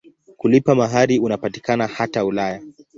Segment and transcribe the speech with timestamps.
[0.37, 2.61] Kulipa mahari unapatikana hata Ulaya.